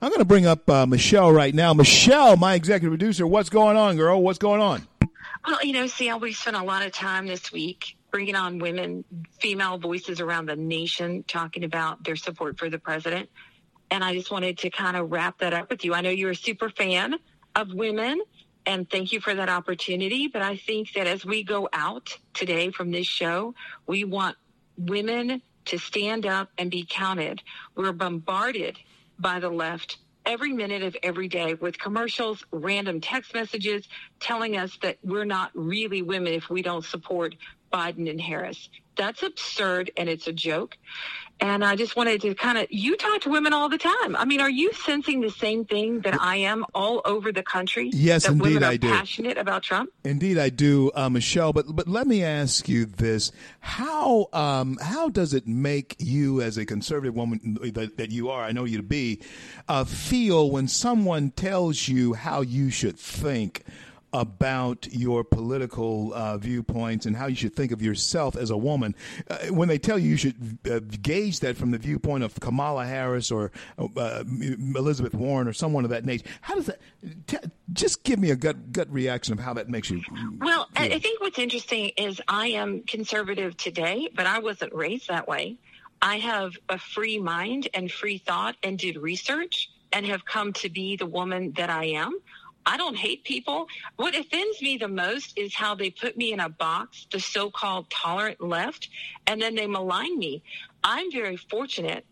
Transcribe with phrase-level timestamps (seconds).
[0.00, 1.74] I'm going to bring up uh, Michele right now.
[1.74, 4.22] Michele, my executive producer, what's going on, girl?
[4.22, 4.86] What's going on?
[5.44, 9.04] Well, you know, see, we spent a lot of time this week bringing on women,
[9.40, 13.28] female voices around the nation, talking about their support for the president.
[13.90, 15.94] And I just wanted to kind of wrap that up with you.
[15.94, 17.16] I know you're a super fan
[17.56, 18.20] of women,
[18.66, 20.28] and thank you for that opportunity.
[20.28, 23.54] But I think that as we go out today from this show,
[23.86, 24.36] we want
[24.76, 27.42] women to stand up and be counted.
[27.74, 28.78] We're bombarded
[29.18, 33.88] by the left every minute of every day with commercials, random text messages
[34.20, 37.34] telling us that we're not really women if we don't support
[37.72, 38.68] Biden and Harris.
[38.98, 40.76] That's absurd and it's a joke.
[41.40, 44.16] And I just wanted to kind of, you talk to women all the time.
[44.16, 47.90] I mean, are you sensing the same thing that I am all over the country?
[47.94, 48.88] Yes, that indeed, women are I do.
[48.88, 49.90] Passionate about Trump.
[50.02, 51.52] Indeed, I do, uh, Michele.
[51.52, 53.30] But but let me ask you this:
[53.60, 58.42] how um, how does it make you, as a conservative woman that, that you are,
[58.42, 59.20] I know you to be,
[59.68, 63.62] uh, feel when someone tells you how you should think?
[64.12, 68.94] About your political uh, viewpoints and how you should think of yourself as a woman.
[69.28, 72.86] Uh, when they tell you you should uh, gauge that from the viewpoint of Kamala
[72.86, 74.24] Harris or uh,
[74.74, 76.80] Elizabeth Warren or someone of that nature, how does that?
[77.26, 77.36] T-
[77.72, 80.02] just give me a gut gut reaction of how that makes you.
[80.38, 80.92] Well, feel.
[80.92, 85.56] I think what's interesting is I am conservative today, but I wasn't raised that way.
[86.00, 90.68] I have a free mind and free thought and did research and have come to
[90.68, 92.18] be the woman that I am.
[92.68, 93.66] I don't hate people.
[93.96, 97.50] What offends me the most is how they put me in a box, the so
[97.50, 98.90] called tolerant left,
[99.26, 100.42] and then they malign me.
[100.84, 102.04] I'm very fortunate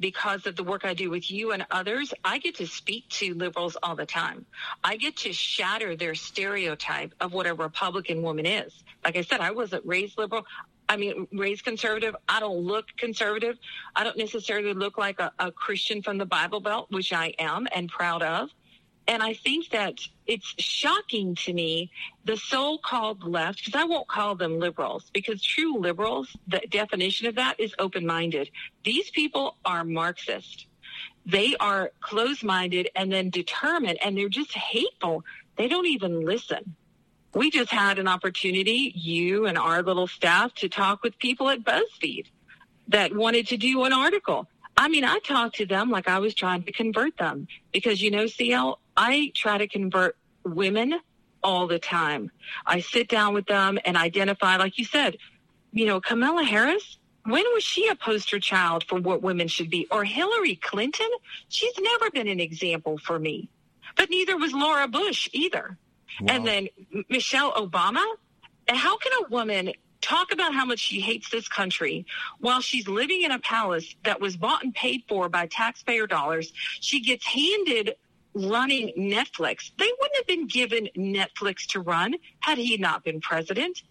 [0.00, 2.12] because of the work I do with you and others.
[2.24, 4.46] I get to speak to liberals all the time.
[4.82, 8.82] I get to shatter their stereotype of what a Republican woman is.
[9.04, 10.44] Like I said, I wasn't raised liberal.
[10.88, 12.16] I mean, raised conservative.
[12.28, 13.58] I don't look conservative.
[13.94, 17.68] I don't necessarily look like a, a Christian from the Bible Belt, which I am
[17.72, 18.50] and proud of.
[19.10, 21.90] And I think that it's shocking to me,
[22.26, 27.26] the so called left, because I won't call them liberals, because true liberals, the definition
[27.26, 28.50] of that is open minded.
[28.84, 30.68] These people are Marxist.
[31.26, 35.24] They are closed minded and then determined, and they're just hateful.
[35.58, 36.76] They don't even listen.
[37.34, 41.64] We just had an opportunity, you and our little staff, to talk with people at
[41.64, 42.26] BuzzFeed
[42.86, 44.46] that wanted to do an article.
[44.76, 48.10] I mean, I talked to them like I was trying to convert them because, you
[48.10, 51.00] know, CL, I try to convert women
[51.42, 52.30] all the time.
[52.66, 55.16] I sit down with them and identify, like you said,
[55.72, 59.86] you know, Kamala Harris, when was she a poster child for what women should be?
[59.90, 61.08] Or Hillary Clinton?
[61.48, 63.48] She's never been an example for me.
[63.96, 65.78] But neither was Laura Bush either.
[66.20, 66.34] Wow.
[66.34, 66.68] And then
[67.08, 68.04] Michelle Obama.
[68.68, 69.72] How can a woman
[70.02, 72.04] talk about how much she hates this country
[72.38, 76.52] while she's living in a palace that was bought and paid for by taxpayer dollars?
[76.80, 77.94] She gets handed
[78.34, 79.70] running Netflix.
[79.78, 83.82] They wouldn't have been given Netflix to run had he not been president.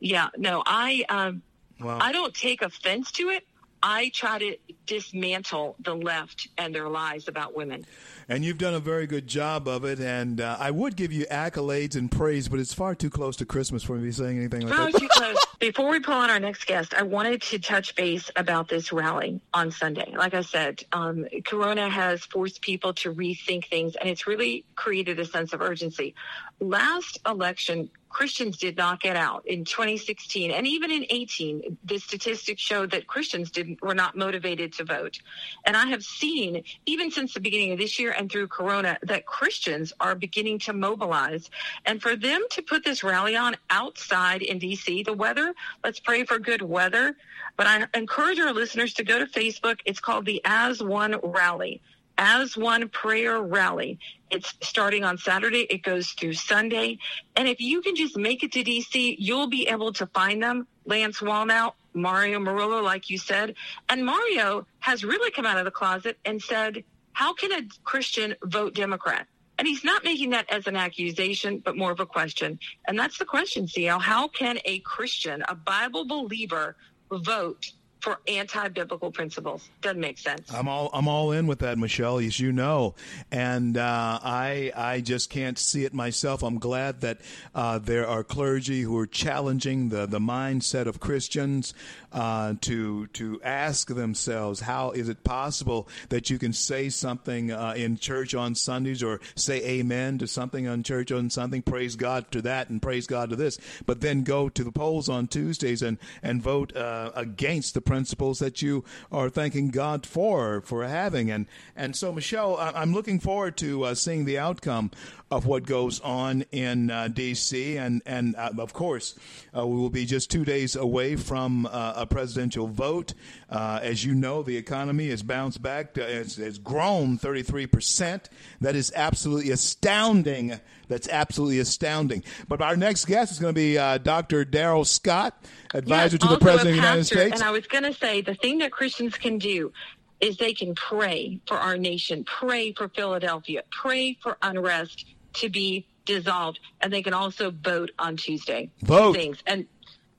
[0.00, 1.42] Yeah, no, I um,
[1.80, 1.98] wow.
[2.00, 3.46] I don't take offense to it.
[3.82, 4.56] I try to
[4.86, 7.84] dismantle the left and their lies about women.
[8.28, 10.00] And you've done a very good job of it.
[10.00, 13.46] And uh, I would give you accolades and praise, but it's far too close to
[13.46, 14.98] Christmas for me to be saying anything like far that.
[14.98, 15.36] too close.
[15.58, 19.40] Before we pull on our next guest, I wanted to touch base about this rally
[19.54, 20.14] on Sunday.
[20.16, 25.18] Like I said, um, Corona has forced people to rethink things, and it's really created
[25.20, 26.14] a sense of urgency.
[26.60, 32.60] Last election, Christians did not get out in 2016 and even in 18 the statistics
[32.60, 35.18] showed that Christians didn't were not motivated to vote.
[35.64, 39.26] And I have seen even since the beginning of this year and through corona that
[39.26, 41.50] Christians are beginning to mobilize.
[41.86, 46.24] And for them to put this rally on outside in DC the weather let's pray
[46.24, 47.16] for good weather.
[47.56, 49.80] But I encourage our listeners to go to Facebook.
[49.84, 51.80] It's called the As One Rally
[52.22, 53.98] as one prayer rally.
[54.30, 55.66] It's starting on Saturday.
[55.68, 56.98] It goes through Sunday.
[57.34, 60.68] And if you can just make it to DC, you'll be able to find them.
[60.86, 63.56] Lance Wallnau, Mario Murillo, like you said.
[63.88, 68.36] And Mario has really come out of the closet and said, how can a Christian
[68.44, 69.26] vote Democrat?
[69.58, 72.58] And he's not making that as an accusation, but more of a question.
[72.86, 73.98] And that's the question, CL.
[73.98, 76.76] How can a Christian, a Bible believer,
[77.10, 77.72] vote
[78.02, 79.70] for anti-biblical principles.
[79.80, 80.52] Doesn't make sense.
[80.52, 82.96] I'm all I'm all in with that, Michele, as you know,
[83.30, 86.42] and uh, I I just can't see it myself.
[86.42, 87.20] I'm glad that
[87.54, 91.74] uh, there are clergy who are challenging the the mindset of Christians
[92.12, 97.74] uh, to to ask themselves, how is it possible that you can say something uh,
[97.76, 102.30] in church on Sundays or say Amen to something on church on something, praise God
[102.32, 105.82] to that, and praise God to this, but then go to the polls on Tuesdays
[105.82, 111.30] and and vote uh, against the principles that you are thanking God for for having,
[111.30, 111.44] and
[111.76, 114.92] and so Michele, I'm looking forward to uh, seeing the outcome
[115.30, 117.76] of what goes on in uh, D.C.
[117.76, 119.14] and and uh, of course
[119.54, 123.12] uh, we will be just two days away from uh, a presidential vote.
[123.50, 128.30] Uh, as you know, the economy has bounced back; it's, it's grown 33 percent.
[128.62, 130.58] That is absolutely astounding.
[130.88, 132.22] That's absolutely astounding.
[132.48, 134.44] But our next guest is going to be uh, Dr.
[134.44, 135.42] Darrell Scott,
[135.72, 137.40] advisor to the President of the United States.
[137.40, 139.72] And I was going to say the thing that Christians can do
[140.20, 145.86] is they can pray for our nation, pray for Philadelphia, pray for unrest to be
[146.04, 148.70] dissolved, and they can also vote on Tuesday.
[148.82, 149.14] Vote.
[149.14, 149.38] Things.
[149.46, 149.66] And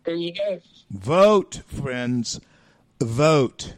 [0.03, 0.59] there you go.
[0.91, 2.41] Vote, friends.
[3.01, 3.75] Vote.